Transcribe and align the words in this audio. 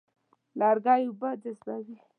لرګی 0.59 1.01
اوبه 1.07 1.29
جذبوي. 1.41 1.97